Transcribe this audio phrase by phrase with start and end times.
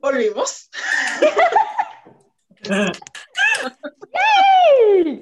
[0.00, 0.70] volvimos.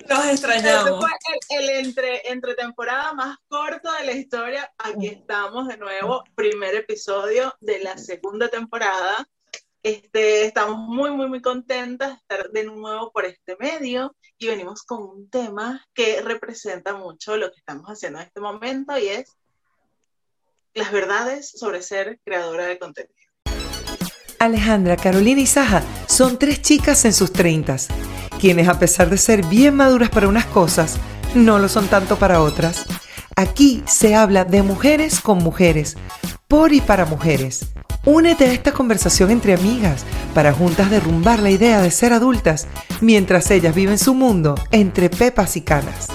[0.09, 1.01] Nos extrañamos.
[1.01, 1.11] Fue
[1.51, 4.73] el, el, entre, entre temporada más corto de la historia.
[4.79, 9.29] Aquí estamos de nuevo, primer episodio de la segunda temporada.
[9.83, 14.83] Este, estamos muy, muy, muy contentas de estar de nuevo por este medio y venimos
[14.83, 19.37] con un tema que representa mucho lo que estamos haciendo en este momento y es
[20.73, 23.24] las verdades sobre ser creadora de contenido.
[24.45, 27.89] Alejandra, Carolina y Saja son tres chicas en sus treintas,
[28.39, 30.99] quienes a pesar de ser bien maduras para unas cosas,
[31.35, 32.85] no lo son tanto para otras.
[33.37, 35.97] Aquí se habla de mujeres con mujeres,
[36.47, 37.67] por y para mujeres.
[38.05, 40.05] Únete a esta conversación entre amigas
[40.35, 42.69] para juntas derrumbar la idea de ser adultas
[43.01, 46.09] mientras ellas viven su mundo entre pepas y canas.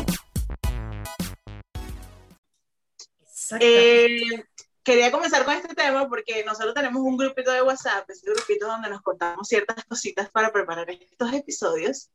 [3.60, 4.44] Eh,
[4.90, 8.90] quería comenzar con este tema porque nosotros tenemos un grupito de WhatsApp, ese grupito donde
[8.90, 12.10] nos contamos ciertas cositas para preparar estos episodios.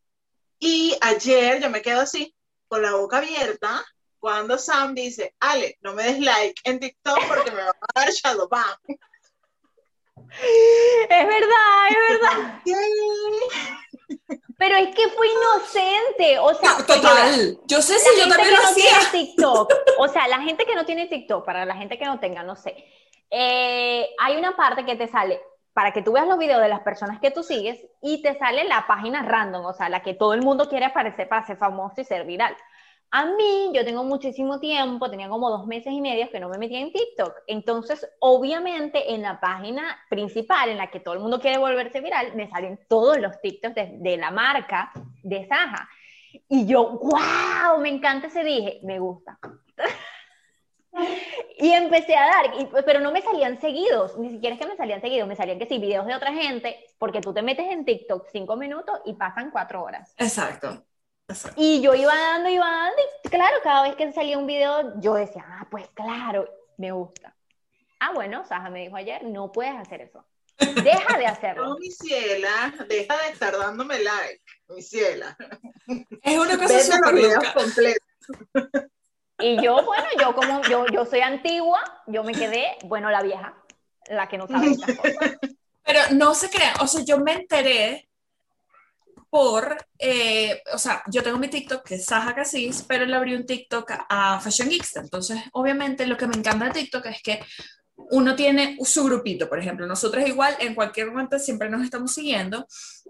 [0.59, 2.35] Y ayer yo me quedo así,
[2.67, 3.85] con la boca abierta,
[4.19, 8.11] cuando Sam dice, Ale, no me des like en TikTok porque me va a dar
[8.11, 8.49] shadow
[10.41, 12.63] Es verdad, es verdad.
[14.57, 17.59] Pero es que fue inocente, o sea, total.
[17.67, 18.85] Yo sé si yo también lo no hacía.
[19.11, 22.21] Tiene TikTok, o sea, la gente que no tiene TikTok, para la gente que no
[22.21, 22.85] tenga, no sé.
[23.31, 25.41] Eh, hay una parte que te sale
[25.75, 28.65] para que tú veas los videos de las personas que tú sigues y te sale
[28.65, 32.01] la página random, o sea, la que todo el mundo quiere aparecer para ser famoso
[32.01, 32.57] y ser viral.
[33.11, 36.59] A mí, yo tengo muchísimo tiempo, tenía como dos meses y medio que no me
[36.59, 37.33] metía en TikTok.
[37.47, 42.35] Entonces, obviamente, en la página principal, en la que todo el mundo quiere volverse viral,
[42.35, 45.89] me salen todos los TikToks de, de la marca de Saja.
[46.49, 49.39] Y yo, wow, me encanta ese dije, me gusta.
[51.59, 54.77] y empecé a dar, y, pero no me salían seguidos, ni siquiera es que me
[54.77, 57.85] salían seguidos, me salían que sí, videos de otra gente, porque tú te metes en
[57.85, 60.15] TikTok cinco minutos y pasan cuatro horas.
[60.19, 60.85] Exacto.
[61.57, 65.15] Y yo iba dando, iba dando, y claro, cada vez que salía un video, yo
[65.15, 67.35] decía, ah, pues claro, me gusta.
[68.01, 70.25] Ah, bueno, Saja me dijo ayer, no puedes hacer eso.
[70.59, 71.65] Deja de hacerlo.
[71.69, 75.37] No, mi ciela, deja de estar dándome like, mi ciela.
[76.23, 77.55] Es una cosa súper loca.
[79.39, 83.55] Y yo, bueno, yo como yo, yo soy antigua, yo me quedé, bueno, la vieja,
[84.09, 85.39] la que no sabe estas cosas.
[85.85, 88.09] Pero no se crean, o sea, yo me enteré
[89.35, 93.35] por, eh, o sea, yo tengo mi TikTok que es Saja Casis, pero le abrí
[93.35, 94.95] un TikTok a Fashion Geeks.
[94.95, 97.41] Entonces, obviamente, lo que me encanta de TikTok es que
[97.97, 102.65] uno tiene su grupito, por ejemplo, nosotros igual en cualquier cuenta siempre nos estamos siguiendo,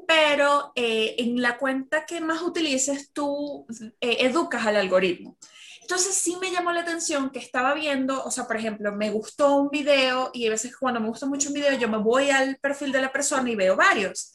[0.08, 3.66] pero eh, en la cuenta que más utilices tú
[4.00, 5.36] eh, educas al algoritmo.
[5.82, 9.56] Entonces sí me llamó la atención que estaba viendo, o sea, por ejemplo, me gustó
[9.56, 12.56] un video y a veces cuando me gusta mucho un video yo me voy al
[12.56, 14.32] perfil de la persona y veo varios.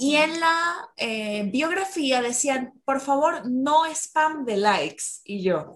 [0.00, 5.02] Y en la eh, biografía decían, por favor, no spam de likes.
[5.24, 5.74] Y yo,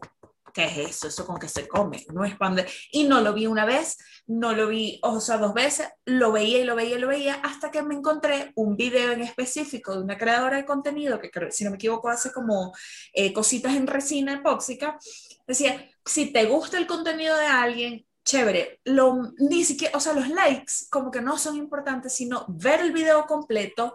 [0.54, 1.08] ¿qué es eso?
[1.08, 2.06] ¿Eso con qué se come?
[2.14, 2.68] No spam de...
[2.92, 6.60] Y no lo vi una vez, no lo vi, o sea, dos veces, lo veía
[6.60, 10.04] y lo veía y lo veía, hasta que me encontré un video en específico de
[10.04, 12.72] una creadora de contenido, que si no me equivoco hace como
[13.12, 15.00] eh, cositas en resina epóxica.
[15.48, 20.28] Decía, si te gusta el contenido de alguien, chévere, lo, ni siquiera, o sea, los
[20.28, 23.94] likes como que no son importantes, sino ver el video completo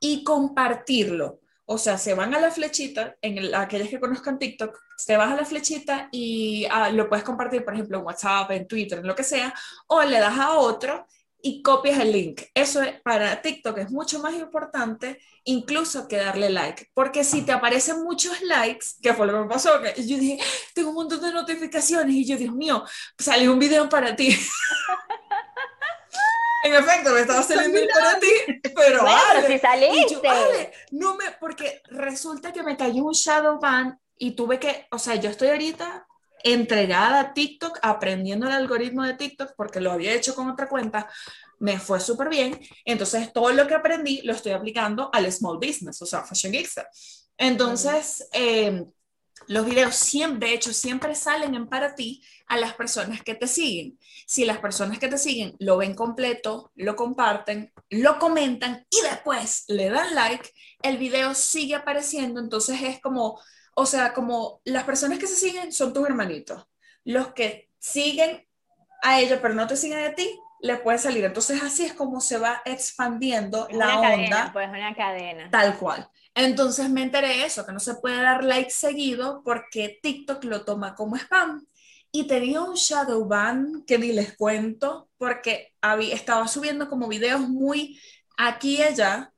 [0.00, 1.40] y compartirlo.
[1.64, 5.32] O sea, se van a la flechita, en el, aquellas que conozcan TikTok, te vas
[5.32, 9.06] a la flechita y ah, lo puedes compartir, por ejemplo, en WhatsApp, en Twitter, en
[9.06, 9.52] lo que sea,
[9.88, 11.06] o le das a otro
[11.42, 12.42] y copias el link.
[12.54, 17.52] Eso es, para TikTok es mucho más importante incluso que darle like, porque si te
[17.52, 20.38] aparecen muchos likes, que fue lo que me pasó, que yo dije,
[20.74, 22.84] tengo un montón de notificaciones y yo, Dios mío,
[23.18, 24.28] salió un video para ti.
[26.64, 28.30] en efecto, me estaba saliendo para ti,
[28.74, 30.72] pero bueno, si saliste.
[30.90, 35.14] no me, porque resulta que me cayó un shadow ban y tuve que, o sea,
[35.14, 36.05] yo estoy ahorita
[36.52, 41.08] entregada a TikTok, aprendiendo el algoritmo de TikTok, porque lo había hecho con otra cuenta,
[41.58, 42.60] me fue súper bien.
[42.84, 46.86] Entonces, todo lo que aprendí lo estoy aplicando al small business, o sea, Fashion Geekster.
[47.36, 48.84] Entonces, eh,
[49.48, 53.46] los videos siempre, de hecho, siempre salen en para ti a las personas que te
[53.46, 53.98] siguen.
[54.26, 59.64] Si las personas que te siguen lo ven completo, lo comparten, lo comentan y después
[59.68, 60.50] le dan like,
[60.82, 62.40] el video sigue apareciendo.
[62.40, 63.40] Entonces es como,
[63.78, 66.66] o sea, como las personas que se siguen son tus hermanitos.
[67.04, 68.48] Los que siguen
[69.02, 70.28] a ellos pero no te siguen a ti,
[70.60, 71.24] le puede salir.
[71.24, 74.50] Entonces así es como se va expandiendo la onda.
[74.52, 75.50] pues una cadena.
[75.50, 76.08] Tal cual.
[76.34, 80.94] Entonces me enteré eso, que no se puede dar like seguido porque TikTok lo toma
[80.94, 81.66] como spam.
[82.10, 87.40] y tenía un shadow ban que ni les cuento porque había, estaba subiendo como videos
[87.42, 88.00] muy
[88.38, 89.34] aquí y allá.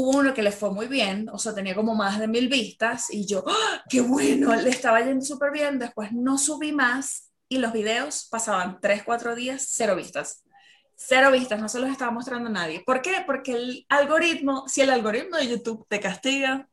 [0.00, 3.06] Hubo uno que le fue muy bien, o sea, tenía como más de mil vistas
[3.10, 3.82] y yo, ¡ah!
[3.88, 4.54] ¡qué bueno!
[4.54, 5.80] Le estaba yendo súper bien.
[5.80, 10.44] Después no subí más y los videos pasaban 3, 4 días, cero vistas.
[10.94, 12.84] Cero vistas, no se los estaba mostrando a nadie.
[12.86, 13.24] ¿Por qué?
[13.26, 16.68] Porque el algoritmo, si el algoritmo de YouTube te castiga,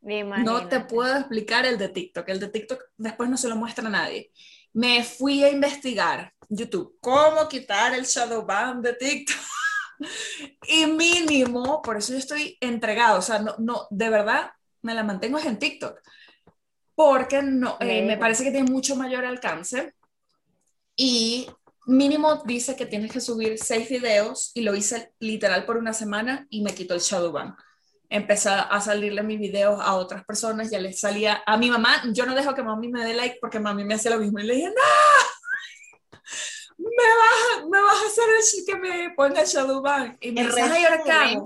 [0.00, 2.28] no te puedo explicar el de TikTok.
[2.28, 4.32] El de TikTok después no se lo muestra a nadie.
[4.72, 9.36] Me fui a investigar YouTube, cómo quitar el shadow ban de TikTok.
[10.68, 14.50] y mínimo, por eso yo estoy entregado, o sea, no, no, de verdad
[14.82, 16.00] me la mantengo en TikTok,
[16.94, 19.94] porque no, eh, me parece que tiene mucho mayor alcance
[20.96, 21.48] y
[21.86, 26.46] mínimo dice que tienes que subir seis videos y lo hice literal por una semana
[26.50, 27.56] y me quitó el shadow ban.
[28.10, 32.24] Empecé a salirle mis videos a otras personas, ya les salía a mi mamá, yo
[32.24, 34.54] no dejo que mami me dé like porque mami me hacía lo mismo y le
[34.54, 34.74] dije, no,
[37.02, 40.84] vas, me vas a hacer el que me ponga shadow ban y me dice, ay,
[40.84, 41.40] ahora qué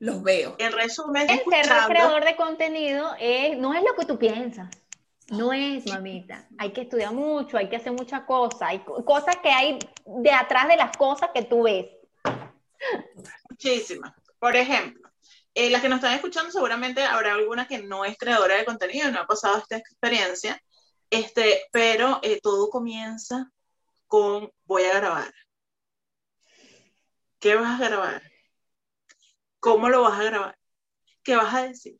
[0.00, 0.56] los veo.
[0.58, 4.68] En resumen, el ser creador de contenido es, no es lo que tú piensas.
[5.28, 6.48] No es, mamita.
[6.58, 8.62] Hay que estudiar mucho, hay que hacer muchas cosas.
[8.62, 11.86] Hay cosas que hay de atrás de las cosas que tú ves.
[13.48, 14.12] Muchísimas.
[14.38, 15.08] Por ejemplo,
[15.54, 19.10] eh, las que nos están escuchando seguramente habrá alguna que no es creadora de contenido,
[19.10, 20.60] no ha pasado esta experiencia,
[21.10, 23.52] este, pero eh, todo comienza
[24.10, 25.32] con voy a grabar.
[27.38, 28.22] ¿Qué vas a grabar?
[29.60, 30.58] ¿Cómo lo vas a grabar?
[31.22, 31.96] ¿Qué vas a decir?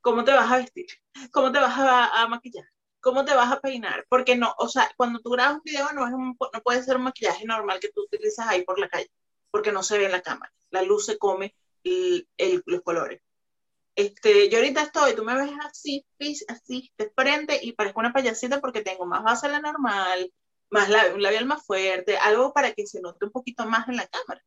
[0.00, 0.86] ¿Cómo te vas a vestir?
[1.32, 2.64] ¿Cómo te vas a, maquillar?
[3.00, 4.06] ¿Cómo te vas a peinar?
[4.08, 7.02] Porque no, o sea, cuando tú grabas un video no, es no puede ser un
[7.02, 9.10] maquillaje normal que tú utilizas ahí por la calle,
[9.50, 10.52] porque no se ve en la cámara.
[10.70, 12.28] La luz se come el,
[12.66, 13.20] los colores.
[13.96, 16.06] Este, yo ahorita estoy, tú me ves así,
[16.46, 20.32] así, de frente y parezco una payasita porque tengo más base la normal,
[20.70, 23.96] más la, un labial más fuerte, algo para que se note un poquito más en
[23.96, 24.42] la cámara.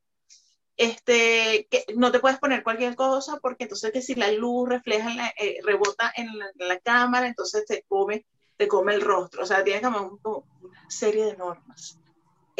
[0.77, 5.31] Este, que no te puedes poner cualquier cosa porque entonces que si la luz refleja,
[5.37, 8.25] eh, rebota en la, cámara, entonces te come,
[8.57, 9.43] te come el rostro.
[9.43, 12.00] O sea, tienes como una serie de normas.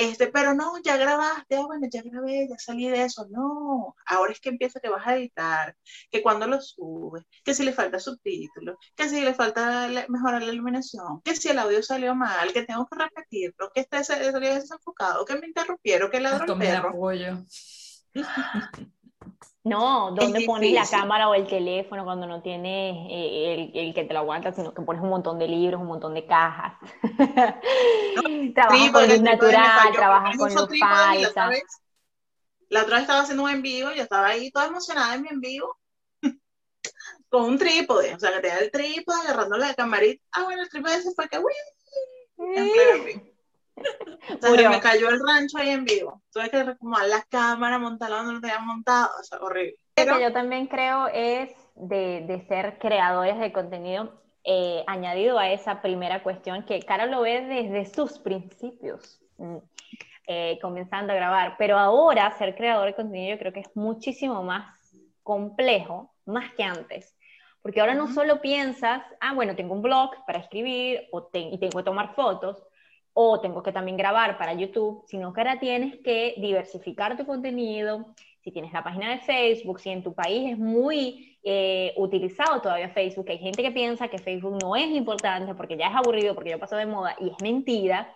[0.01, 3.27] Este, pero no, ya grabaste, ah, bueno, ya grabé, ya salí de eso.
[3.29, 5.75] No, ahora es que empieza que vas a editar,
[6.09, 10.51] que cuando lo subes, que si le falta subtítulos, que si le falta mejorar la
[10.51, 15.23] iluminación, que si el audio salió mal, que tengo que repetirlo, que este salió desenfocado,
[15.23, 17.13] que me interrumpieron, que ladró el perro.
[19.63, 24.13] No, ¿dónde pones la cámara o el teléfono cuando no tienes eh, el, que te
[24.13, 26.73] lo aguanta, sino que pones un montón de libros, un montón de cajas?
[28.55, 31.49] trabajas con luz natural, trabajas con luz falsa.
[32.69, 35.29] La otra vez estaba haciendo un en vivo, yo estaba ahí toda emocionada en mi
[35.29, 35.77] en vivo,
[37.29, 40.23] con un trípode, o sea, que tenía el trípode agarrando la camarita.
[40.31, 41.53] Ah, bueno, el trípode se fue que, uy,
[44.41, 46.21] se me cayó el rancho ahí en vivo.
[46.31, 49.09] Tuve que recomodar la cámara, montarla donde lo tenía montado.
[49.19, 49.75] O sea, horrible.
[49.97, 55.51] Lo que yo también creo es de, de ser creadores de contenido, eh, añadido a
[55.51, 59.57] esa primera cuestión, que Cara lo ve desde sus principios, mm,
[60.27, 61.55] eh, comenzando a grabar.
[61.57, 64.77] Pero ahora ser creador de contenido yo creo que es muchísimo más
[65.23, 67.15] complejo, más que antes.
[67.61, 71.77] Porque ahora no solo piensas, ah, bueno, tengo un blog para escribir o y tengo
[71.77, 72.57] que tomar fotos,
[73.13, 78.13] o tengo que también grabar para YouTube, sino que ahora tienes que diversificar tu contenido.
[78.41, 82.89] Si tienes la página de Facebook, si en tu país es muy eh, utilizado todavía
[82.89, 86.51] Facebook, hay gente que piensa que Facebook no es importante porque ya es aburrido, porque
[86.51, 88.15] ya pasó de moda y es mentira.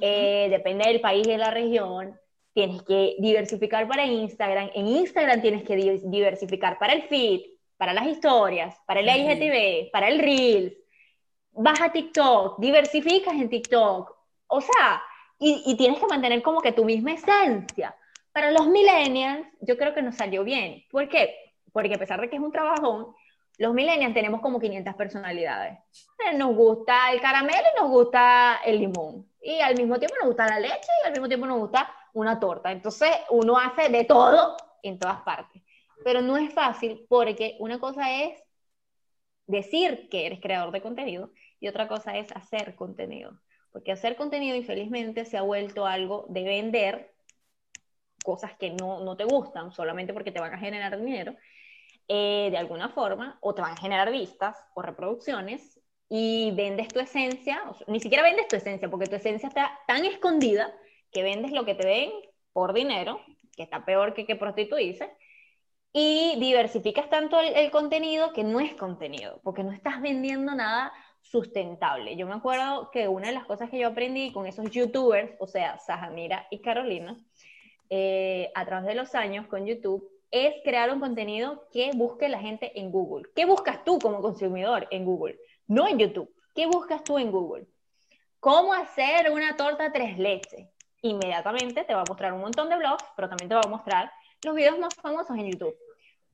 [0.00, 2.18] Eh, depende del país y de la región.
[2.52, 4.70] Tienes que diversificar para Instagram.
[4.74, 7.40] En Instagram tienes que diversificar para el feed,
[7.76, 10.72] para las historias, para el IGTV, para el Reels.
[11.52, 14.23] Vas a TikTok, diversificas en TikTok,
[14.54, 15.02] o sea,
[15.38, 17.96] y, tienes que mantener como que tu misma esencia.
[18.32, 20.84] Para los millennials, yo creo que nos salió bien.
[20.90, 21.34] ¿Por qué?
[21.72, 23.14] Porque a pesar de que es un trabajón,
[23.58, 25.78] los millennials tenemos como 500 personalidades.
[26.24, 29.28] Eh, nos gusta el caramelo y nos gusta el limón.
[29.42, 32.38] Y al mismo tiempo nos gusta la leche y al mismo tiempo nos gusta una
[32.38, 32.70] torta.
[32.72, 35.62] Entonces uno hace de todo en todas partes.
[36.04, 38.40] Pero no es fácil porque una cosa es
[39.46, 41.30] decir que eres creador de contenido
[41.60, 43.40] y otra cosa es hacer contenido.
[43.74, 47.12] Porque hacer contenido, infelizmente, se ha vuelto algo de vender
[48.22, 51.34] cosas que no, no te gustan solamente porque te van a generar dinero,
[52.06, 57.00] eh, de alguna forma, o te van a generar vistas o reproducciones, y vendes tu
[57.00, 60.72] esencia, ni siquiera vendes tu esencia, porque tu esencia está tan escondida
[61.10, 62.12] que vendes lo que te den
[62.52, 63.20] por dinero,
[63.56, 65.10] que está peor que que prostituirse,
[65.92, 70.92] y diversificas tanto el, el, contenido que no es contenido, porque no estás vendiendo nada
[71.24, 72.16] sustentable.
[72.16, 75.46] Yo me acuerdo que una de las cosas que yo aprendí con esos youtubers, o
[75.46, 77.16] sea, Sahamira y Carolina,
[77.90, 82.40] eh, a través de los años con YouTube, es crear un contenido que busque la
[82.40, 83.28] gente en Google.
[83.34, 85.38] ¿Qué buscas tú como consumidor en Google?
[85.66, 86.32] No en YouTube.
[86.54, 87.66] ¿Qué buscas tú en Google?
[88.40, 90.68] ¿Cómo hacer una torta tres leches?
[91.02, 94.12] Inmediatamente te va a mostrar un montón de blogs, pero también te va a mostrar
[94.44, 95.74] los videos más famosos en YouTube.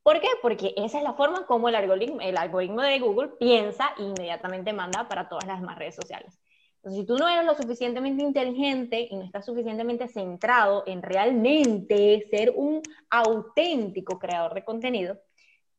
[0.02, 0.28] ¿Por qué?
[0.40, 5.28] Porque esa es la forma como el algoritmo, de Google piensa e inmediatamente manda para
[5.28, 6.38] todas las demás redes sociales.
[6.76, 12.26] Entonces, si tú no eres lo suficientemente inteligente y no estás suficientemente centrado en realmente
[12.30, 12.80] ser un
[13.10, 15.20] auténtico creador de contenido,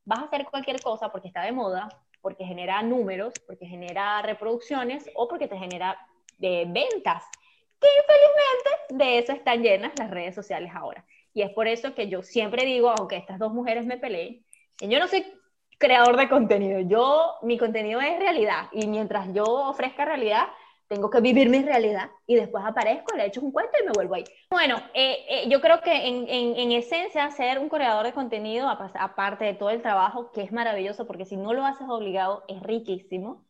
[0.06, 1.90] vas a hacer cualquier cosa porque está de moda,
[2.22, 5.98] porque genera números, porque genera reproducciones o porque te genera
[6.40, 7.24] eh, ventas.
[7.80, 11.04] Que infelizmente de eso están llenas las redes sociales ahora.
[11.34, 14.46] Y es por eso que yo siempre digo, aunque estas dos mujeres me peleen,
[14.82, 15.26] yo no soy
[15.78, 18.68] creador de contenido, yo, mi contenido es realidad.
[18.72, 20.48] Y mientras yo ofrezca realidad,
[20.92, 24.16] tengo que vivir mi realidad y después aparezco, le echo un cuento y me vuelvo
[24.16, 24.26] ahí.
[24.50, 29.46] Bueno, eh, eh, yo creo que en, en, esencia ser un creador de contenido, aparte
[29.46, 33.46] de todo el trabajo, que es maravilloso, porque si no lo haces obligado, es riquísimo,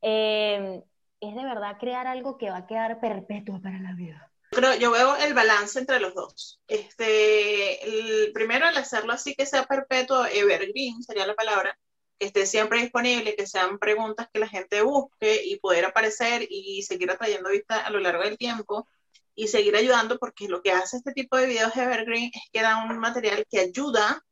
[0.00, 0.82] eh,
[1.20, 4.32] es de verdad crear algo que va a quedar perpetuo para la vida.
[4.50, 6.60] Creo, yo veo el balance entre los dos.
[6.66, 11.78] Este, el, primero, el hacerlo así que sea perpetuo, evergreen sería la palabra,
[12.18, 16.82] que esté siempre disponible, que sean preguntas que la gente busque y poder aparecer y
[16.82, 18.88] seguir atrayendo vista a lo largo del tiempo
[19.34, 22.84] y seguir ayudando porque lo que hace este tipo de videos Evergreen es que da
[22.84, 24.22] un material que ayuda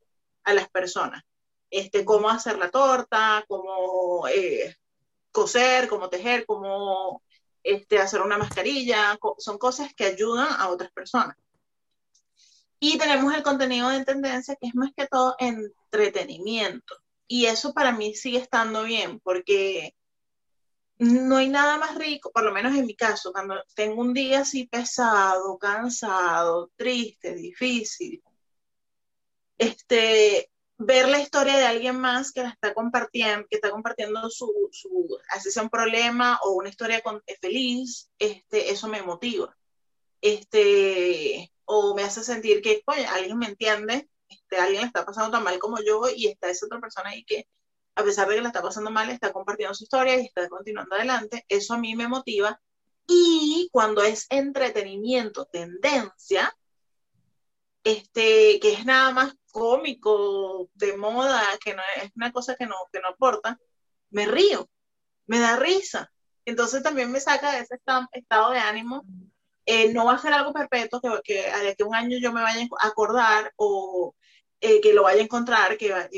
[0.44, 1.22] a las personas.
[1.70, 4.74] Este, cómo hacer la torta, cómo eh,
[5.32, 7.22] coser, cómo tejer, cómo
[7.62, 11.36] este, hacer una mascarilla, son cosas que ayudan a otras personas.
[12.80, 16.96] Y tenemos el contenido de tendencia que es más que todo entretenimiento.
[17.26, 19.94] Y eso para mí sigue estando bien, porque
[20.98, 24.40] no hay nada más rico, por lo menos en mi caso, cuando tengo un día
[24.40, 28.22] así pesado, cansado, triste, difícil,
[29.58, 34.52] este, ver la historia de alguien más que la está compartiendo, que está compartiendo su,
[34.72, 39.56] su así sea un problema o una historia con, feliz, este, eso me motiva.
[40.20, 45.44] Este, o me hace sentir que, oye, alguien me entiende este, alguien está pasando tan
[45.44, 47.48] mal como yo y está esa otra persona ahí que
[47.94, 50.94] a pesar de que la está pasando mal, está compartiendo su historia y está continuando
[50.94, 52.60] adelante, eso a mí me motiva.
[53.08, 56.56] Y cuando es entretenimiento, tendencia,
[57.84, 62.74] este, que es nada más cómico, de moda, que no es una cosa que no,
[62.92, 63.58] que no aporta,
[64.10, 64.68] me río,
[65.26, 66.10] me da risa.
[66.44, 67.78] Entonces también me saca de ese
[68.12, 69.04] estado de ánimo.
[69.66, 72.42] Eh, no va a ser algo perpetuo que, que de que un año yo me
[72.42, 74.14] vaya a acordar o
[74.60, 76.08] eh, que lo vaya a encontrar, que va,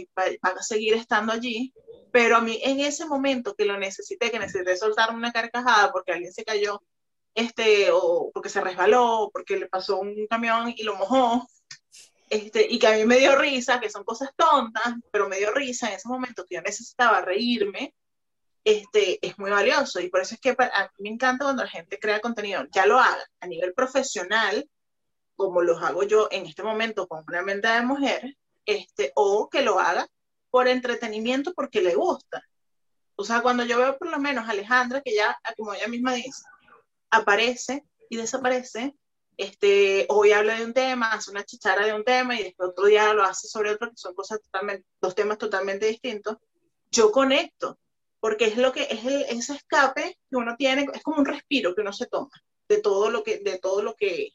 [0.42, 1.74] a seguir estando allí,
[2.10, 6.12] pero a mí en ese momento que lo necesité, que necesité soltar una carcajada porque
[6.12, 6.82] alguien se cayó,
[7.34, 11.46] este, o porque se resbaló, porque le pasó un camión y lo mojó,
[12.30, 15.52] este, y que a mí me dio risa, que son cosas tontas, pero me dio
[15.52, 17.94] risa en ese momento que yo necesitaba reírme,
[18.64, 20.00] este, es muy valioso.
[20.00, 22.86] Y por eso es que a mí me encanta cuando la gente crea contenido, ya
[22.86, 24.68] lo haga a nivel profesional,
[25.34, 29.62] como los hago yo en este momento con una mente de mujer, este, o que
[29.62, 30.06] lo haga
[30.50, 32.44] por entretenimiento porque le gusta.
[33.16, 36.14] O sea, cuando yo veo por lo menos a Alejandra, que ya, como ella misma
[36.14, 36.42] dice,
[37.10, 38.94] aparece y desaparece,
[39.36, 42.86] este, hoy habla de un tema, hace una chichara de un tema y después otro
[42.86, 46.36] día lo hace sobre otro, que son cosas totalmente, dos temas totalmente distintos,
[46.90, 47.78] yo conecto,
[48.20, 51.74] porque es lo que es el, ese escape que uno tiene, es como un respiro
[51.74, 52.30] que uno se toma
[52.68, 54.34] de todo lo que, de todo lo que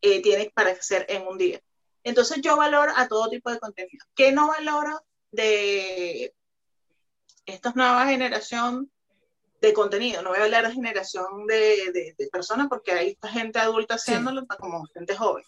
[0.00, 1.60] eh, tiene para hacer en un día.
[2.02, 4.04] Entonces yo valoro a todo tipo de contenido.
[4.14, 6.34] ¿Qué no valoro de
[7.46, 8.90] esta nueva generación
[9.60, 10.22] de contenido?
[10.22, 14.86] No voy a hablar de generación de, de, personas porque hay gente adulta haciéndolo como
[14.94, 15.44] gente joven.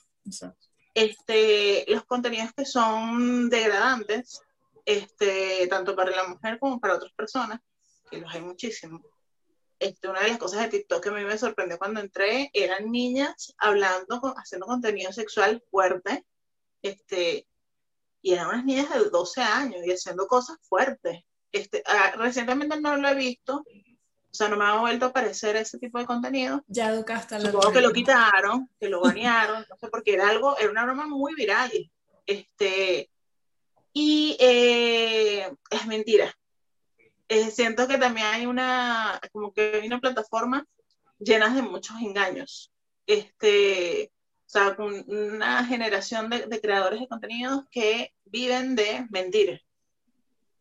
[0.94, 4.40] Este, los contenidos que son degradantes,
[4.84, 7.60] este, tanto para la mujer como para otras personas,
[8.10, 9.02] que los hay muchísimos
[9.78, 12.90] este, una de las cosas de TikTok que a mí me sorprendió cuando entré eran
[12.90, 16.24] niñas hablando, haciendo contenido sexual fuerte,
[16.82, 17.46] este,
[18.22, 21.20] y eran unas niñas de 12 años y haciendo cosas fuertes.
[21.52, 23.64] Este, ah, recientemente no lo he visto,
[24.36, 26.62] o sea, no me ha vuelto a aparecer ese tipo de contenido.
[26.66, 30.28] Ya educaste a la Supongo que lo quitaron, que lo banearon, no sé, porque era
[30.28, 31.70] algo, era una broma muy viral.
[32.26, 33.10] Este,
[33.94, 36.36] y eh, es mentira,
[37.28, 40.66] eh, siento que también hay una, como que hay una plataforma
[41.18, 42.70] llena de muchos engaños.
[43.06, 44.12] Este,
[44.44, 49.62] o sea, una generación de, de creadores de contenidos que viven de mentir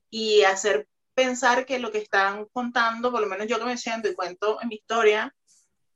[0.10, 4.10] y hacer pensar que lo que están contando, por lo menos yo que me siento
[4.10, 5.34] y cuento en mi historia,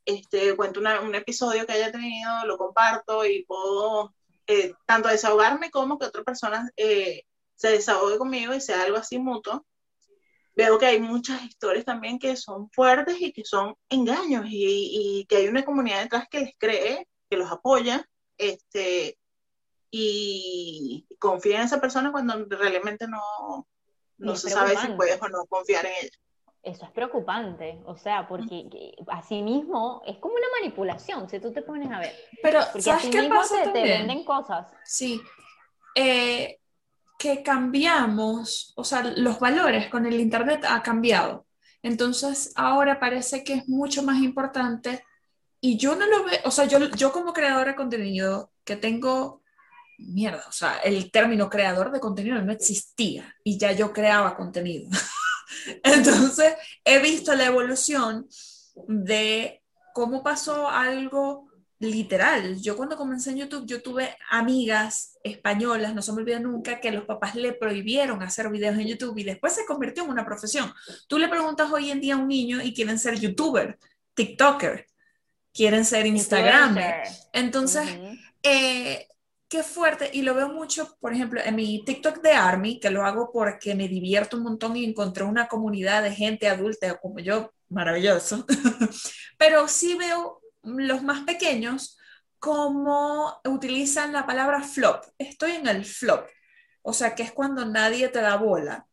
[0.05, 4.15] este, cuento un episodio que haya tenido, lo comparto y puedo
[4.47, 7.23] eh, tanto desahogarme como que otra persona eh,
[7.55, 9.65] se desahogue conmigo y sea algo así mutuo.
[10.55, 15.25] Veo que hay muchas historias también que son fuertes y que son engaños y, y
[15.25, 18.05] que hay una comunidad detrás que les cree, que los apoya,
[18.37, 19.17] este,
[19.91, 23.67] y confía en esa persona cuando realmente no,
[24.19, 26.17] no se sabe si puedes o no confiar en ella.
[26.61, 31.61] Eso es preocupante, o sea, porque así mismo es como una manipulación, si tú te
[31.61, 32.13] pones a ver.
[32.43, 34.67] Pero, porque ¿sabes así qué mismo pasa te, te venden cosas.
[34.83, 35.21] Sí.
[35.95, 36.59] Eh,
[37.17, 41.45] que cambiamos, o sea, los valores con el Internet ha cambiado.
[41.81, 45.03] Entonces, ahora parece que es mucho más importante
[45.61, 49.38] y yo no lo veo, o sea, yo, yo como creadora de contenido que tengo
[49.99, 54.89] mierda, o sea, el término creador de contenido no existía y ya yo creaba contenido.
[55.83, 56.53] Entonces,
[56.83, 58.27] he visto la evolución
[58.87, 59.61] de
[59.93, 62.61] cómo pasó algo literal.
[62.61, 66.91] Yo cuando comencé en YouTube, yo tuve amigas españolas, no se me olvida nunca, que
[66.91, 70.73] los papás le prohibieron hacer videos en YouTube y después se convirtió en una profesión.
[71.07, 73.79] Tú le preguntas hoy en día a un niño y quieren ser youtuber,
[74.13, 74.87] TikToker,
[75.53, 77.03] quieren ser Instagramer.
[77.31, 77.87] Entonces,
[78.43, 79.08] eh,
[79.49, 83.03] qué fuerte, y lo veo mucho, por ejemplo, en mi TikTok de Army, que lo
[83.03, 87.51] hago porque me divierto un montón y encontré una comunidad de gente adulta como yo,
[87.67, 88.45] maravilloso,
[89.37, 91.97] pero sí veo los más pequeños
[92.37, 96.27] como utilizan la palabra flop, estoy en el flop,
[96.83, 98.87] o sea, que es cuando nadie te da bola,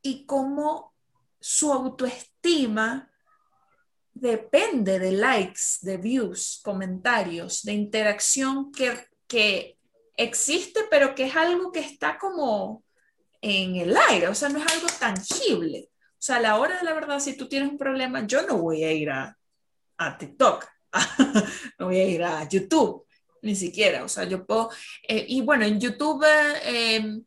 [0.00, 0.94] y cómo
[1.38, 3.10] su autoestima
[4.14, 9.77] depende de likes, de views, comentarios, de interacción que, que
[10.18, 12.84] existe, pero que es algo que está como
[13.40, 15.90] en el aire, o sea, no es algo tangible.
[15.90, 18.58] O sea, a la hora de la verdad, si tú tienes un problema, yo no
[18.58, 19.38] voy a ir a,
[19.96, 20.66] a TikTok,
[21.78, 23.06] no voy a ir a YouTube,
[23.42, 24.04] ni siquiera.
[24.04, 24.70] O sea, yo puedo...
[25.06, 26.24] Eh, y bueno, en YouTube
[26.64, 27.20] eh,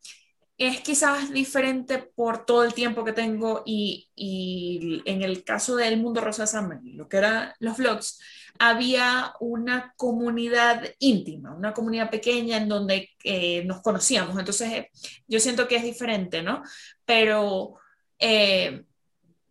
[0.58, 5.98] es quizás diferente por todo el tiempo que tengo y, y en el caso del
[5.98, 8.20] Mundo Rosa Summer, lo que eran los vlogs,
[8.60, 14.38] había una comunidad íntima, una comunidad pequeña en donde eh, nos conocíamos.
[14.38, 14.92] Entonces, eh,
[15.28, 16.62] yo siento que es diferente, ¿no?
[17.06, 17.76] Pero,
[18.20, 18.84] eh,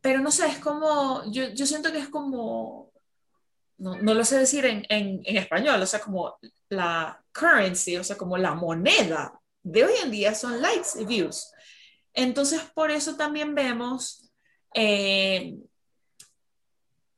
[0.00, 2.92] pero no sé, es como, yo, yo siento que es como,
[3.78, 8.04] no, no lo sé decir en, en, en, español, o sea, como la currency, o
[8.04, 11.52] sea, como la moneda de hoy en día son likes y views.
[12.14, 14.30] Entonces, por eso también vemos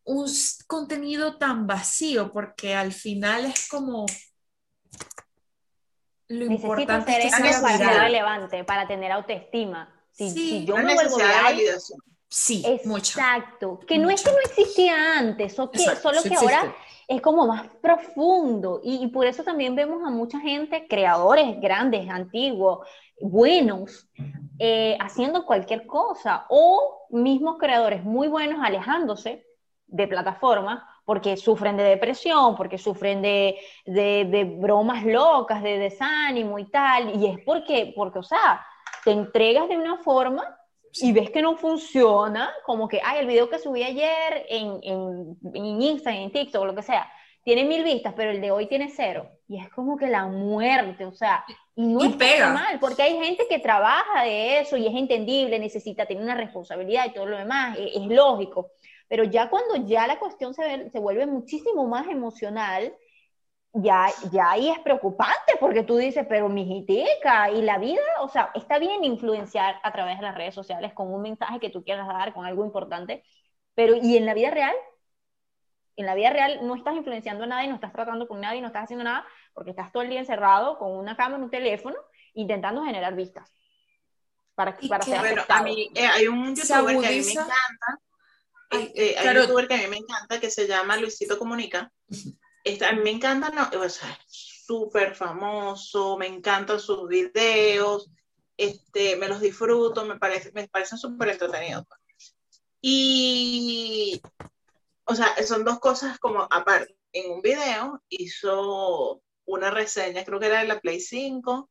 [0.05, 0.27] un
[0.67, 4.07] contenido tan vacío, porque al final es como
[6.29, 9.93] lo importante es que sea relevante, para tener autoestima.
[10.12, 11.57] Si, si yo me vuelvo viral,
[12.29, 13.79] Sí, Exacto.
[13.87, 16.75] Que no es que no existía antes, o que, solo que ahora
[17.07, 18.81] es como más profundo.
[18.83, 22.88] Y, y, por eso también vemos a mucha gente, creadores grandes, antiguos,
[23.21, 24.09] buenos,
[24.59, 26.47] eh, haciendo cualquier cosa.
[26.49, 29.45] O mismos creadores muy buenos alejándose
[29.93, 36.65] de plataforma porque sufren de depresión, porque sufren de, de, bromas locas, de desánimo y
[36.67, 38.65] tal, y es porque, porque, o sea,
[39.05, 40.45] te entregas de una forma
[40.95, 45.39] y ves que no funciona, como que, ay, el video que subí ayer en, en,
[45.55, 47.11] en Instagram, en TikTok, lo que sea,
[47.45, 49.29] tiene mil vistas, pero el de hoy tiene cero.
[49.49, 53.47] Y es como que la muerte, o sea, y no es mal, porque hay gente
[53.49, 57.77] que trabaja de eso y es entendible, necesita tener una responsabilidad y todo lo demás,
[57.79, 58.71] es, es lógico.
[59.12, 62.96] Pero ya cuando ya la cuestión se, se vuelve muchísimo más emocional,
[63.75, 68.29] ya, ya ahí es preocupante porque tú dices, pero mi jitica y la vida, o
[68.29, 71.85] sea, está bien influenciar a través de las redes sociales con un mensaje que tú
[71.85, 73.22] quieras dar, con algo importante,
[73.75, 74.75] pero ¿y en la vida real?
[75.96, 78.68] En la vida real no estás influenciando a nadie, no estás tratando con nadie, no
[78.68, 81.98] estás haciendo nada, porque estás todo el día encerrado con una cámara, un teléfono,
[82.33, 83.55] intentando generar vistas.
[84.55, 88.01] Para, para ser bueno, a mí, eh, hay un youtuber que a mí me encanta,
[88.73, 91.93] eh, hay un youtuber que a mí me encanta que se llama Luisito Comunica.
[92.65, 98.11] Este, a mí me encanta, no, o sea, súper famoso, me encantan sus videos,
[98.57, 101.85] este, me los disfruto, me, parece, me parecen súper entretenidos.
[102.81, 104.21] Y,
[105.05, 106.97] o sea, son dos cosas como aparte.
[107.13, 111.69] En un video hizo una reseña, creo que era de la Play 5.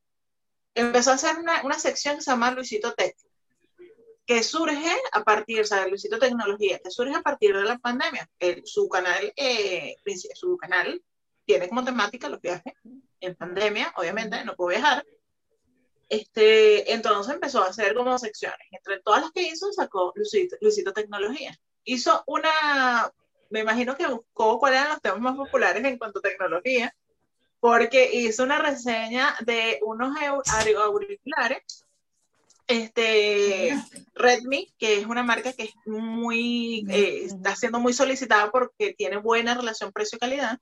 [0.76, 3.16] Empezó a hacer una, una sección que se llama Luisito Tech
[4.26, 8.30] que surge a partir, o sea, Luisito Tecnología, que surge a partir de la pandemia.
[8.64, 9.96] su canal, eh,
[10.36, 11.02] su canal
[11.46, 12.74] tiene como temática los viajes
[13.20, 15.06] en pandemia, obviamente, no puedo viajar.
[16.10, 18.68] Este, entonces empezó a hacer como secciones.
[18.72, 21.58] Entre todas las que hizo, sacó Luisito, Luisito Tecnología.
[21.84, 23.12] Hizo una,
[23.50, 26.94] me imagino que buscó cuáles eran los temas más populares en cuanto a tecnología,
[27.60, 30.16] porque hizo una reseña de unos
[30.84, 31.86] auriculares
[32.72, 33.78] este,
[34.14, 39.18] Redmi, que es una marca que es muy, eh, está siendo muy solicitada porque tiene
[39.18, 40.58] buena relación precio-calidad.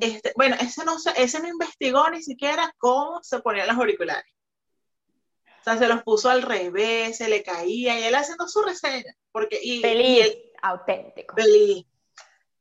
[0.00, 4.30] este, bueno, ese no, ese no investigó ni siquiera cómo se ponían los auriculares.
[5.60, 9.14] O sea, se los puso al revés, se le caía, y él haciendo su reseña.
[9.30, 11.36] Porque, y, feliz, auténtico.
[11.36, 11.86] Feliz.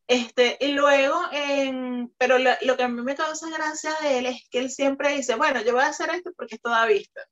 [0.08, 4.26] Este, y luego, en, pero lo, lo, que a mí me causa gracia de él
[4.28, 7.28] es que él siempre dice, bueno, yo voy a hacer esto porque es toda vista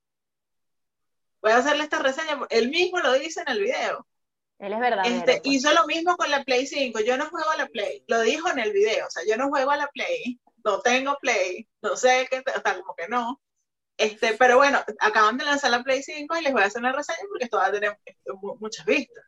[1.42, 4.06] voy a hacerle esta reseña, él mismo lo dice en el video.
[4.58, 5.06] Él es verdad.
[5.06, 8.20] Este, hizo lo mismo con la Play 5, yo no juego a la Play, lo
[8.20, 11.66] dijo en el video, o sea, yo no juego a la Play, no tengo Play,
[11.82, 13.40] no sé qué, o sea, como que no.
[13.96, 16.92] Este, pero bueno, acaban de lanzar la Play 5 y les voy a hacer una
[16.92, 17.98] reseña porque esto va a tener
[18.58, 19.24] muchas vistas.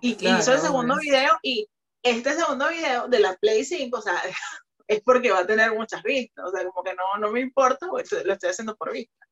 [0.00, 1.68] Y hizo el segundo video y
[2.02, 4.14] este segundo video de la Play 5, o sea,
[4.88, 7.86] es porque va a tener muchas vistas, o sea, como que no, no me importa,
[7.86, 9.25] lo estoy haciendo por vista.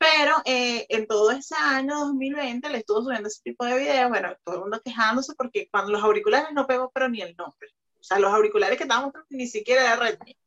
[0.00, 4.34] Pero eh, en todo ese año 2020 le estuvo subiendo ese tipo de videos, bueno,
[4.42, 7.68] todo el mundo quejándose porque cuando los auriculares no pegó, pero ni el nombre.
[8.00, 10.38] O sea, los auriculares que estábamos ni siquiera era Redmi.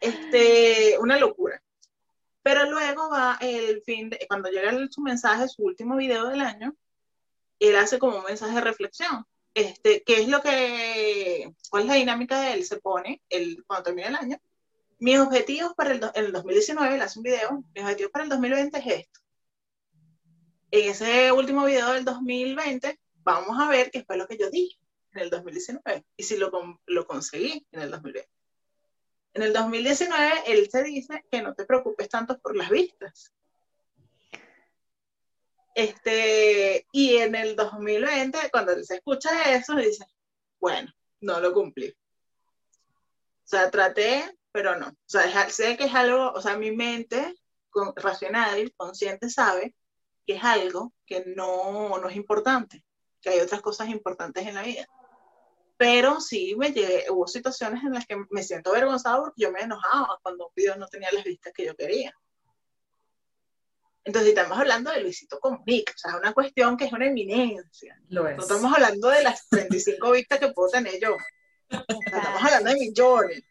[0.00, 1.62] Este, una locura.
[2.42, 6.74] Pero luego va el fin de, cuando llega su mensaje, su último video del año,
[7.58, 9.26] él hace como un mensaje de reflexión.
[9.52, 12.64] Este, ¿qué es lo que, cuál es la dinámica de él?
[12.64, 14.40] Se pone, el, cuando termina el año,
[15.04, 18.78] mis objetivos para el, el 2019, le hace un video, mis objetivos para el 2020
[18.78, 19.20] es esto.
[20.70, 24.78] En ese último video del 2020, vamos a ver qué fue lo que yo dije
[25.12, 26.50] en el 2019 y si lo,
[26.86, 28.30] lo conseguí en el 2020.
[29.34, 33.30] En el 2019, él se dice que no te preocupes tanto por las vistas.
[35.74, 40.06] Este, y en el 2020, cuando él se escucha eso, dice,
[40.58, 40.90] bueno,
[41.20, 41.90] no lo cumplí.
[41.90, 44.86] O sea, traté pero no.
[44.86, 47.34] O sea, sé que es algo, o sea, mi mente
[47.70, 49.74] con, racional, consciente, sabe
[50.24, 52.84] que es algo que no, no es importante,
[53.20, 54.86] que hay otras cosas importantes en la vida.
[55.76, 59.60] Pero sí me llegué, hubo situaciones en las que me siento avergonzado porque yo me
[59.60, 62.14] enojaba cuando un video no tenía las vistas que yo quería.
[64.04, 68.00] Entonces, estamos hablando de Luisito Comunica, o sea, es una cuestión que es una eminencia.
[68.08, 68.36] Lo es.
[68.36, 71.16] No estamos hablando de las 35 vistas que puedo tener yo.
[72.06, 73.42] estamos hablando de millones.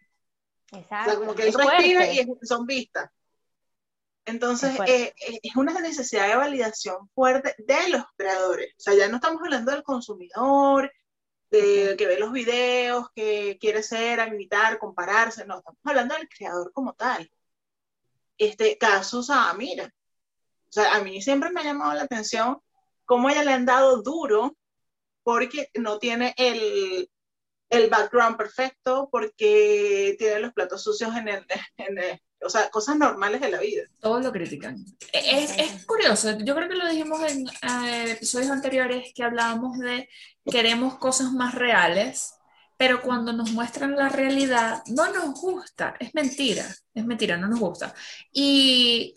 [0.73, 1.11] Exacto.
[1.11, 3.09] O sea, como que él respira y son vistas.
[4.25, 8.73] Entonces, eh, eh, es una necesidad de validación fuerte de los creadores.
[8.77, 10.91] O sea, ya no estamos hablando del consumidor,
[11.49, 15.45] de que ve los videos, que quiere ser, imitar, compararse.
[15.45, 17.29] No, estamos hablando del creador como tal.
[18.37, 19.93] Este caso, o sea, mira.
[20.69, 22.59] O sea, a mí siempre me ha llamado la atención
[23.05, 24.55] cómo ella le han dado duro
[25.23, 27.09] porque no tiene el,
[27.73, 31.45] el background perfecto porque tiene los platos sucios en el,
[32.41, 33.83] o sea, cosas normales de la vida.
[33.99, 34.83] Todos lo critican.
[35.11, 40.07] Es, es curioso, yo creo que lo dijimos en eh, episodios anteriores que hablábamos de
[40.45, 42.35] queremos cosas más reales,
[42.77, 47.59] pero cuando nos muestran la realidad no nos gusta, es mentira, es mentira, no nos
[47.59, 47.93] gusta.
[48.31, 49.13] Y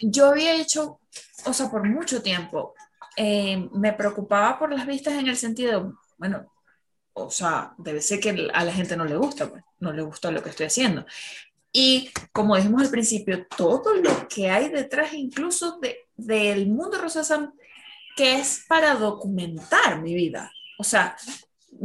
[0.00, 1.00] yo había hecho,
[1.44, 2.74] o sea, por mucho tiempo,
[3.16, 6.53] eh, me preocupaba por las vistas en el sentido, bueno,
[7.14, 10.30] o sea, debe ser que a la gente no le gusta, pues, no le gusta
[10.30, 11.06] lo que estoy haciendo.
[11.72, 17.52] Y como dijimos al principio, todo lo que hay detrás incluso de, del mundo Rosa
[18.16, 20.52] que es para documentar mi vida.
[20.78, 21.16] O sea,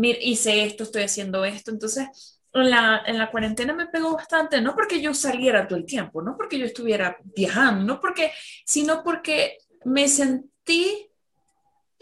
[0.04, 1.72] hice esto, estoy haciendo esto.
[1.72, 5.86] Entonces, en la, en la cuarentena me pegó bastante, no porque yo saliera todo el
[5.86, 8.32] tiempo, no porque yo estuviera viajando, no porque,
[8.66, 11.09] sino porque me sentí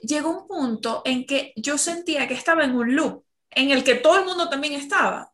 [0.01, 3.95] llegó un punto en que yo sentía que estaba en un loop en el que
[3.95, 5.31] todo el mundo también estaba.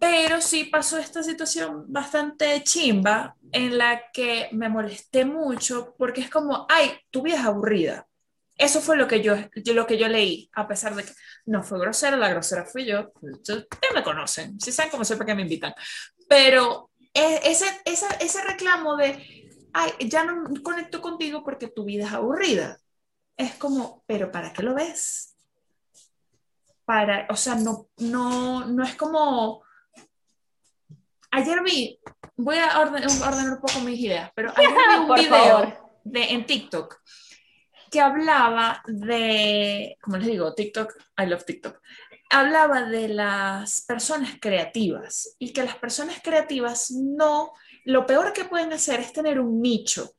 [0.00, 6.30] Pero sí pasó esta situación bastante chimba en la que me molesté mucho porque es
[6.30, 8.06] como, ay, tu vida es aburrida.
[8.56, 9.34] Eso fue lo que yo,
[9.74, 11.12] lo que yo leí, a pesar de que
[11.46, 13.12] no fue grosera, la grosera fui yo.
[13.42, 15.74] Ya me conocen, si saben cómo sé para qué me invitan.
[16.28, 22.06] Pero e, ese, ese, ese reclamo de, ay, ya no conecto contigo porque tu vida
[22.06, 22.78] es aburrida
[23.36, 25.36] es como, pero ¿para qué lo ves?
[26.84, 29.62] Para, o sea, no, no, no es como...
[31.30, 31.98] Ayer vi,
[32.36, 37.00] voy a ordenar, un poco mis ideas, pero ayer vi un video de, en TikTok
[37.90, 41.80] que hablaba de, como les digo, TikTok, I love TikTok,
[42.30, 47.52] hablaba de las personas creativas y que las personas creativas no
[47.84, 50.12] lo peor que pueden hacer es tener un nicho,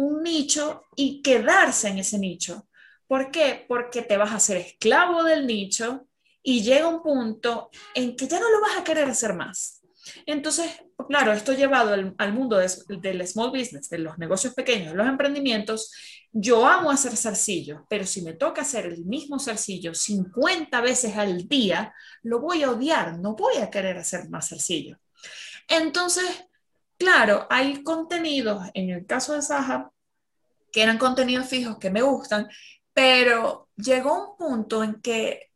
[0.00, 2.68] un nicho y quedarse en ese nicho.
[3.06, 3.64] ¿Por qué?
[3.68, 6.06] Porque te vas a hacer esclavo del nicho
[6.42, 9.82] y llega un punto en que ya no lo vas a querer hacer más.
[10.26, 10.70] Entonces,
[11.08, 15.92] claro, esto llevado al, mundo del small business, de los negocios pequeños, los emprendimientos,
[16.32, 21.48] yo amo hacer zarcillo, pero si me toca hacer el mismo zarcillo 50 veces al
[21.48, 24.98] día, lo voy a odiar, no voy a querer hacer más zarcillo.
[25.68, 26.24] Entonces,
[27.00, 29.90] claro, hay contenidos, en el caso de Saja,
[30.70, 32.46] que eran contenidos fijos que me gustan,
[32.92, 35.50] pero llegó un punto en que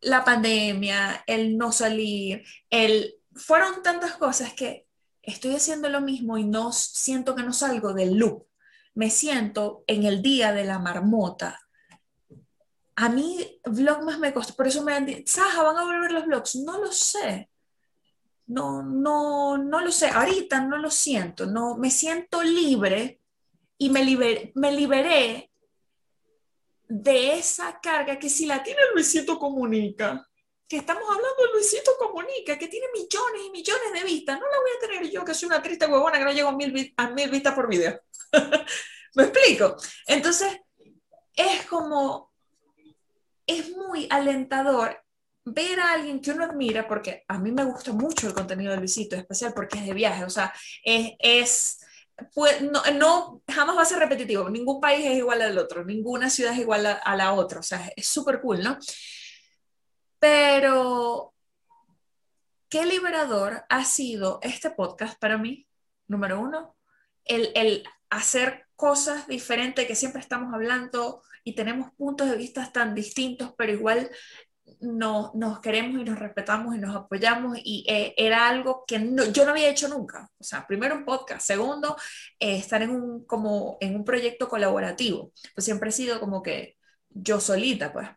[0.00, 4.86] la pandemia, el no salir, el fueron tantas cosas que
[5.22, 8.46] estoy haciendo lo mismo y no siento que no salgo del loop.
[8.94, 11.60] Me siento en el día de la marmota.
[12.94, 13.60] A mí
[14.04, 16.56] más me costó, por eso me han dicho, Saja, ¿van a volver los vlogs?
[16.56, 17.50] No lo sé.
[18.46, 20.08] No, no, no lo sé.
[20.08, 21.46] Ahorita no lo siento.
[21.46, 23.20] No, me siento libre
[23.78, 25.50] y me, liber, me liberé
[26.88, 30.28] de esa carga que si la tiene Luisito Comunica,
[30.68, 34.58] que estamos hablando de Luisito Comunica, que tiene millones y millones de vistas, no la
[34.58, 37.10] voy a tener yo, que soy una triste huevona que no llego a mil, a
[37.10, 38.00] mil vistas por video.
[39.14, 39.76] ¿Me explico?
[40.06, 40.56] Entonces,
[41.34, 42.32] es como,
[43.46, 45.05] es muy alentador
[45.46, 48.78] ver a alguien que uno admira, porque a mí me gusta mucho el contenido de
[48.78, 50.52] Luisito, especial porque es de viaje, o sea,
[50.84, 51.78] es, es
[52.34, 56.30] pues, no, no, jamás va a ser repetitivo, ningún país es igual al otro, ninguna
[56.30, 58.76] ciudad es igual a, la otra, o sea, es súper cool, ¿no?
[60.18, 61.32] Pero,
[62.68, 65.68] qué liberador ha sido este podcast para mí,
[66.08, 66.76] número uno,
[67.24, 72.94] el, el hacer cosas diferentes que siempre estamos hablando y tenemos puntos de vista tan
[72.94, 74.10] distintos, pero igual
[74.80, 78.98] no, nos queremos y nos respetamos y nos apoyamos y eh, era algo que
[79.32, 80.30] yo no había hecho nunca.
[80.38, 81.96] O sea, primero un podcast, segundo,
[82.38, 85.32] eh, estar en un, como en un proyecto colaborativo.
[85.54, 86.76] Pues siempre he sido como que
[87.10, 88.08] yo solita, pues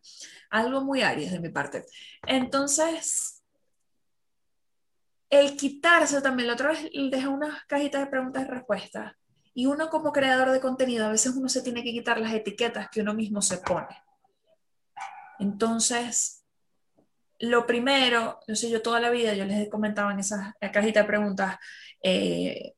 [0.50, 1.86] algo muy Aries de mi parte.
[2.28, 3.44] Entonces,
[5.30, 9.14] el quitarse también, la otra vez dejé unas cajitas de preguntas y respuestas.
[9.54, 12.90] Y uno como creador de contenido, a veces uno se tiene que quitar las etiquetas
[12.90, 14.04] que uno mismo se pone.
[15.40, 16.39] Entonces,
[17.40, 21.04] lo primero, no sé, yo toda la vida, yo les he comentado en esas cajitas
[21.04, 21.58] de preguntas,
[22.04, 22.74] eh,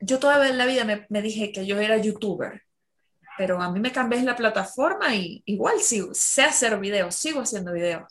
[0.00, 2.66] yo toda la vida me, me, dije que yo era youtuber
[3.36, 7.72] pero a mí me cambié la plataforma y igual sigo, sé hacer videos, sigo haciendo
[7.72, 8.04] videos.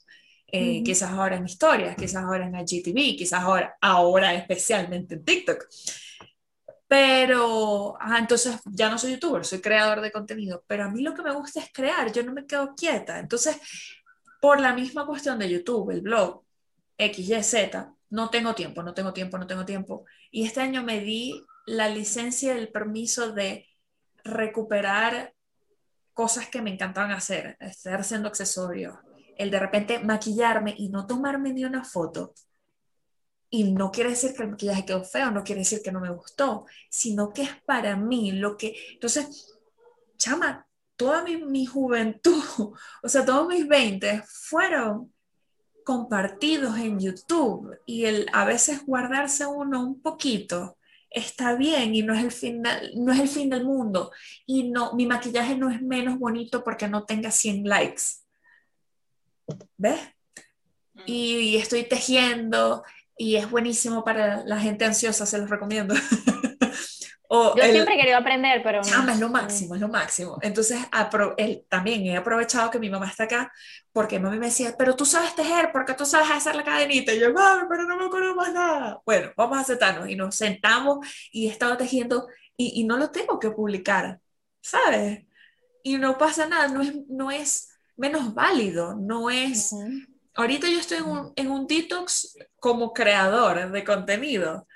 [0.47, 5.65] Eh, quizás ahora en historias, quizás ahora en IGTV, quizás ahora, ahora especialmente en TikTok.
[6.87, 11.23] Pero, entonces ya no soy youtuber, soy creador de contenido, pero a mí lo que
[11.23, 13.19] me gusta es crear, yo no me quedo quieta.
[13.19, 13.57] Entonces,
[14.41, 16.43] por la misma cuestión de YouTube, el blog,
[16.97, 20.05] X, Y, Z, no tengo tiempo, no tengo tiempo, no tengo tiempo.
[20.31, 23.67] Y este año me di la licencia, el permiso de
[24.23, 25.33] recuperar
[26.13, 28.95] cosas que me encantaban hacer, estar haciendo accesorios,
[29.37, 32.33] el de repente maquillarme y no tomarme ni una foto.
[33.49, 36.09] Y no quiere decir que el maquillaje quedó feo, no quiere decir que no me
[36.09, 38.75] gustó, sino que es para mí lo que...
[38.93, 39.57] Entonces,
[40.17, 40.64] chama,
[40.95, 42.43] toda mi, mi juventud,
[43.03, 45.13] o sea, todos mis 20 fueron
[45.83, 50.77] compartidos en YouTube y el a veces guardarse uno un poquito
[51.15, 52.61] está bien y no es el fin,
[52.95, 54.11] no es el fin del mundo.
[54.45, 58.03] Y no, mi maquillaje no es menos bonito porque no tenga 100 likes.
[59.77, 60.01] ¿Ves?
[60.93, 61.01] Mm.
[61.05, 62.83] Y, estoy tejiendo
[63.17, 65.95] y es buenísimo para la gente ansiosa, se los recomiendo.
[67.29, 69.11] Yo siempre he querido aprender, pero no.
[69.11, 70.37] es lo máximo, es lo máximo.
[70.41, 70.79] Entonces,
[71.37, 73.51] él, también he aprovechado que mi mamá está acá,
[73.91, 77.13] porque mami me decía, pero tú sabes tejer, porque tú sabes hacer la cadenita.
[77.13, 79.01] Y yo, mami, pero no me acuerdo más nada.
[79.05, 83.09] Bueno, vamos a sentarnos y nos sentamos y he estado tejiendo y, y no lo
[83.11, 84.19] tengo que publicar,
[84.61, 85.25] ¿sabes?
[85.83, 89.73] Y no pasa nada, no es, no es menos válido, no es...
[90.37, 94.67] Ahorita yo estoy en un, en un detox como creador de contenido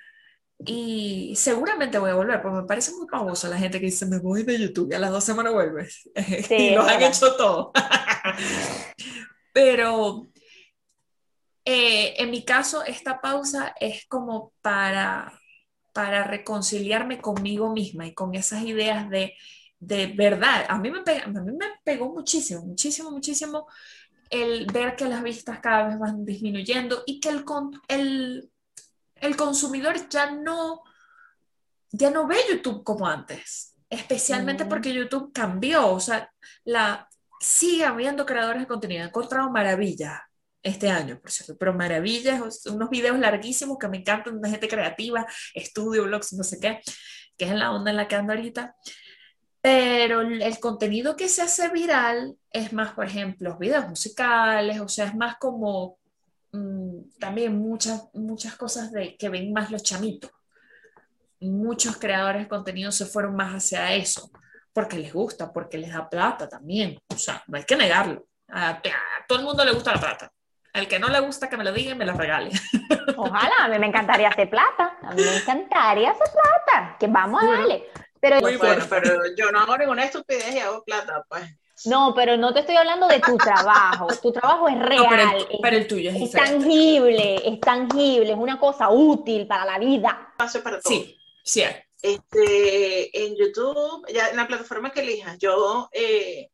[0.66, 4.20] y seguramente voy a volver, porque me parece muy famoso la gente que dice, me
[4.20, 6.10] voy de YouTube y a las dos semanas vuelves.
[6.50, 7.72] y los han hecho todo.
[9.54, 10.28] Pero
[11.64, 15.32] eh, en mi caso, esta pausa es como para,
[15.94, 19.36] para reconciliarme conmigo misma y con esas ideas de,
[19.80, 20.66] de verdad.
[20.68, 23.68] A mí, me a mí me pegó muchísimo, muchísimo, muchísimo
[24.30, 27.46] el ver que las vistas cada vez van disminuyendo y que el,
[27.88, 28.52] el
[29.22, 30.84] el consumidor ya no,
[31.92, 34.70] ya no ve YouTube como antes, especialmente mm.
[34.70, 36.32] porque YouTube cambió, o sea,
[36.64, 37.08] la,
[37.40, 40.20] sigue habiendo creadores de contenido, he encontrado maravillas,
[40.62, 45.26] este año, por cierto, pero maravillas, unos videos larguísimos que me encantan de gente creativa,
[45.54, 46.82] estudio, blogs, no sé qué,
[47.38, 48.76] que es la onda en la que ando ahorita.
[49.62, 55.06] Pero el contenido que se hace viral es más, por ejemplo, videos musicales, o sea,
[55.06, 55.99] es más como
[56.52, 60.32] mm, también muchas, muchas cosas de, que ven más los chamitos.
[61.42, 64.30] Muchos creadores de contenido se fueron más hacia eso,
[64.74, 67.00] porque les gusta, porque les da plata también.
[67.08, 68.28] O sea, no hay que negarlo.
[68.50, 68.82] a
[69.28, 70.32] todo el mundo le gusta la plata.
[70.74, 72.52] El que no le gusta que me lo diga me lo regale.
[73.18, 74.98] Ojalá, a mí me encantaría hacer plata.
[75.02, 76.98] A mí me encantaría hacer plata.
[77.00, 77.86] Que vamos a darle.
[78.20, 81.44] Pero Muy bueno, pero yo no hago ninguna estupidez y hago plata, pues.
[81.86, 84.08] No, pero no te estoy hablando de tu trabajo.
[84.22, 85.48] Tu trabajo es real.
[85.62, 90.34] pero, el, tuyo es, es tangible, es tangible, es una cosa útil para la vida.
[90.38, 90.92] Paso para todo.
[90.92, 91.64] Sí, sí.
[92.02, 96.50] Este, en YouTube, ya en la plataforma que elijas, yo eh,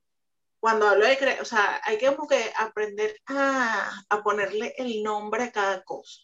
[0.59, 5.03] cuando hablo de crear, o sea, hay que como que aprender a, a, ponerle el
[5.03, 6.21] nombre a cada cosa.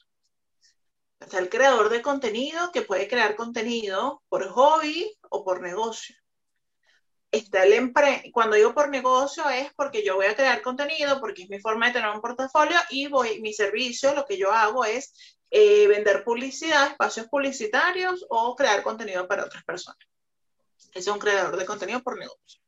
[1.19, 6.15] Está el creador de contenido que puede crear contenido por hobby o por negocio.
[7.31, 11.43] Está el empre cuando digo por negocio es porque yo voy a crear contenido, porque
[11.43, 14.83] es mi forma de tener un portafolio y voy, mi servicio, lo que yo hago
[14.83, 15.13] es
[15.49, 19.99] eh, vender publicidad, espacios publicitarios o crear contenido para otras personas.
[20.93, 22.61] Es un creador de contenido por negocio.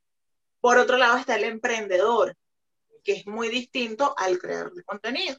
[0.60, 2.34] Por otro lado está el emprendedor,
[3.02, 5.36] que es muy distinto al creador de contenido.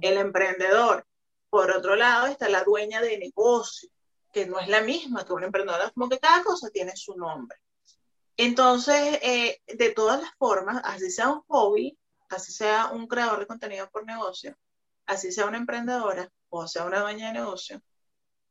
[0.00, 1.06] El emprendedor.
[1.50, 3.90] Por otro lado está la dueña de negocio,
[4.32, 7.58] que no es la misma que un emprendedor, como que cada cosa tiene su nombre.
[8.36, 13.46] Entonces, eh, de todas las formas, así sea un hobby, así sea un creador de
[13.46, 14.56] contenido por negocio,
[15.06, 17.82] así sea una emprendedora o sea una dueña de negocio,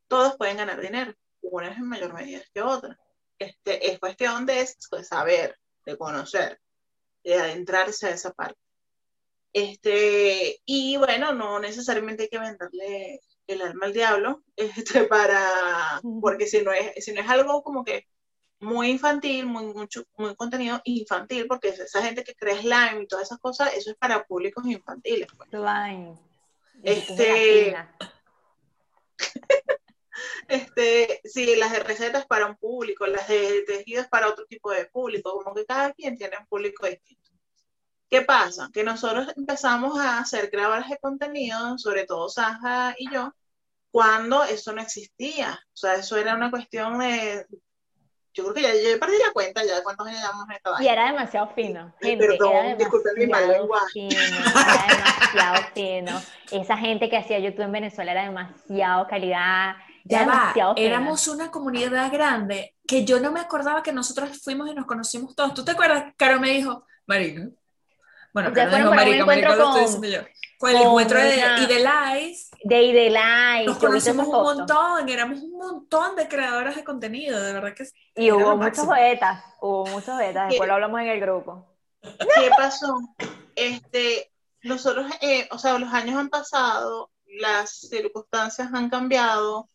[0.08, 2.98] todos pueden ganar dinero, unas en mayor medida que otras.
[3.38, 4.66] Este, es cuestión de
[5.02, 6.60] saber de conocer,
[7.24, 8.58] de adentrarse a esa parte.
[9.52, 16.46] Este, y bueno, no necesariamente hay que venderle el alma al diablo, este, para, porque
[16.46, 18.06] si no es, si no es algo como que
[18.62, 23.26] muy infantil, muy, mucho, muy contenido infantil, porque esa gente que cree slime y todas
[23.26, 25.28] esas cosas, eso es para públicos infantiles.
[25.36, 25.50] Pues.
[25.50, 26.18] Slime.
[26.82, 27.76] Este,
[30.48, 34.86] este, sí, las de recetas para un público, las de tejidos para otro tipo de
[34.86, 37.22] público, como que cada quien tiene un público distinto.
[38.08, 38.68] ¿Qué pasa?
[38.72, 43.34] Que nosotros empezamos a hacer grabadas de contenido, sobre todo Saja y yo,
[43.90, 45.58] cuando eso no existía.
[45.72, 47.46] O sea, eso era una cuestión de...
[48.34, 50.82] Yo creo que ya yo perdí la cuenta ya de cuántos años llevamos en esta
[50.82, 51.94] Y era demasiado fino.
[52.00, 54.08] Gente, Perdón, disculpen mi mal lenguaje.
[54.08, 56.22] era demasiado fino.
[56.50, 62.10] Esa gente que hacía YouTube en Venezuela era demasiado calidad ya va, éramos una comunidad
[62.12, 65.54] grande que yo no me acordaba que nosotros fuimos y nos conocimos todos.
[65.54, 66.12] ¿Tú te acuerdas?
[66.16, 67.50] Caro me dijo, Marino.
[68.34, 70.20] Bueno, Caro me dijo Marico, Marico lo estoy diciendo yo.
[70.58, 72.50] Fue el encuentro de Idelais.
[72.64, 73.66] De Idelais.
[73.66, 77.92] Nos conocimos un montón, éramos un montón de creadoras de contenido, de verdad que sí.
[78.14, 81.66] Y hubo muchos betas, hubo muchos betas, después lo hablamos en el grupo.
[82.02, 83.00] ¿Qué pasó?
[83.54, 89.68] Este, nosotros, eh, o sea, los años han pasado, las circunstancias han cambiado,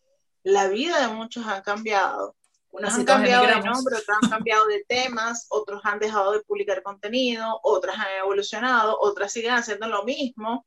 [0.43, 2.35] la vida de muchos ha cambiado.
[2.69, 6.83] Unos han cambiado de nombre, otros han cambiado de temas, otros han dejado de publicar
[6.83, 10.65] contenido, otras han evolucionado, otras siguen haciendo lo mismo.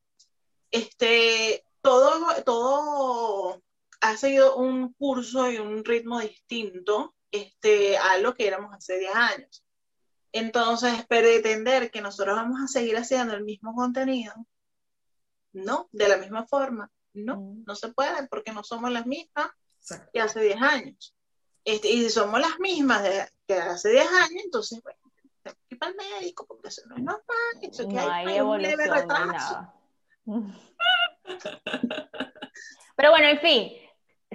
[0.71, 3.63] Este, todo, todo
[4.01, 9.15] ha seguido un curso y un ritmo distinto este, a lo que éramos hace 10
[9.15, 9.65] años.
[10.33, 14.33] Entonces, pretender que nosotros vamos a seguir haciendo el mismo contenido,
[15.53, 17.65] no, de la misma forma, no, mm.
[17.67, 19.51] no se puede porque no somos las mismas
[20.13, 21.17] que hace 10 años.
[21.65, 24.99] Este, y si somos las mismas de, que hace 10 años, entonces, bueno,
[25.43, 27.25] tenemos que ir para el médico porque eso no es normal,
[27.63, 29.73] eso que hay, hay un leve retraso.
[32.97, 33.73] Pero bueno, en fin,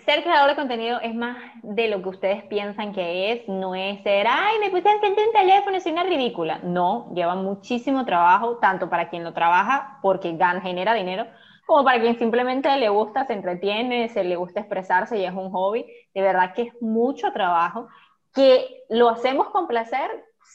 [0.06, 4.04] ser creador de contenido es más de lo que ustedes piensan que es, no es
[4.04, 6.60] ser, ay, me puse enfrente de un teléfono, soy una ridícula.
[6.64, 11.26] No, lleva muchísimo trabajo, tanto para quien lo trabaja porque gana, genera dinero,
[11.66, 15.52] como para quien simplemente le gusta, se entretiene, se le gusta expresarse y es un
[15.52, 15.86] hobby.
[16.14, 17.88] De verdad que es mucho trabajo
[18.34, 20.10] que lo hacemos con placer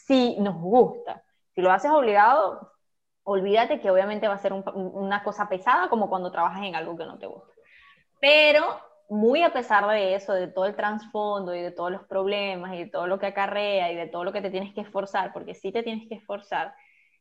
[0.06, 1.22] si nos gusta.
[1.54, 2.72] Si lo haces obligado,
[3.24, 7.04] olvídate que obviamente va a ser una cosa pesada como cuando trabajas en algo que
[7.04, 7.52] no te gusta.
[8.20, 8.64] Pero
[9.10, 12.78] muy a pesar de eso, de todo el trasfondo y de todos los problemas y
[12.78, 15.54] de todo lo que acarrea y de todo lo que te tienes que esforzar, porque
[15.54, 16.74] sí te tienes que esforzar,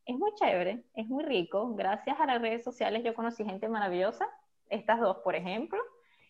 [0.06, 1.74] es muy chévere, es muy rico.
[1.76, 4.28] Gracias a las redes sociales yo conocí gente maravillosa,
[4.70, 5.80] estas dos, por ejemplo,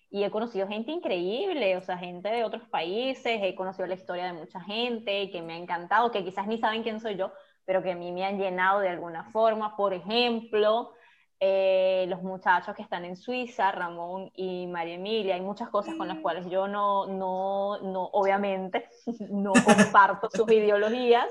[0.10, 4.26] y he conocido gente increíble, o sea, gente de otros países, he conocido la historia
[4.26, 7.32] de mucha gente que me ha encantado, que quizás ni saben quién soy yo,
[7.66, 9.76] pero que a mí me han llenado de alguna forma.
[9.76, 10.94] Por ejemplo,
[11.40, 16.08] eh, los muchachos que están en Suiza, Ramón y María Emilia, hay muchas cosas con
[16.08, 18.90] las cuales yo no, no, no obviamente,
[19.30, 21.30] no comparto sus ideologías,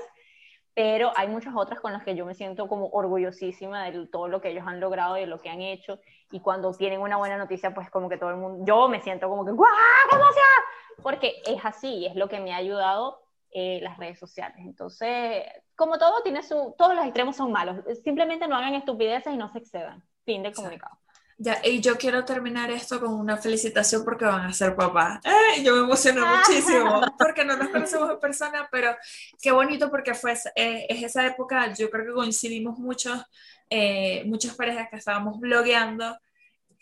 [0.73, 4.41] pero hay muchas otras con las que yo me siento como orgullosísima de todo lo
[4.41, 5.99] que ellos han logrado y de lo que han hecho,
[6.31, 9.29] y cuando tienen una buena noticia, pues como que todo el mundo, yo me siento
[9.29, 9.69] como que, ¡guau!
[10.09, 13.21] ¡Qué Porque es así, es lo que me ha ayudado
[13.51, 14.57] eh, las redes sociales.
[14.59, 15.43] Entonces,
[15.79, 17.77] como todo tiene su, todos los extremos son malos.
[18.03, 20.03] Simplemente no hagan estupideces y no se excedan.
[20.25, 20.99] Fin del comunicado.
[21.37, 25.21] Ya, y yo quiero terminar esto con una felicitación porque van a ser papás.
[25.23, 25.63] ¡Eh!
[25.63, 28.93] Yo me emociono muchísimo porque no nos conocemos en persona, pero
[29.41, 33.23] qué bonito porque fue, eh, es esa época, yo creo que coincidimos muchos,
[33.69, 36.17] eh, muchas parejas que estábamos blogueando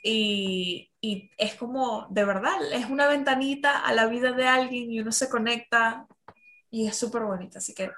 [0.02, 5.00] y, y, es como, de verdad, es una ventanita a la vida de alguien y
[5.02, 6.08] uno se conecta
[6.72, 7.92] y es súper bonito, así que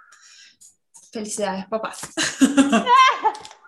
[1.11, 1.99] felicidades papás.